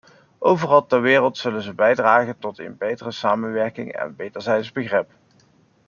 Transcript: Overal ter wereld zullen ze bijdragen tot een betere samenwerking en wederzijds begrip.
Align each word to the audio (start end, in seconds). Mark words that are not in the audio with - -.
Overal 0.39 0.85
ter 0.85 1.01
wereld 1.01 1.37
zullen 1.37 1.61
ze 1.61 1.73
bijdragen 1.73 2.37
tot 2.39 2.59
een 2.59 2.77
betere 2.77 3.11
samenwerking 3.11 3.91
en 3.93 4.13
wederzijds 4.17 4.71
begrip. 4.71 5.11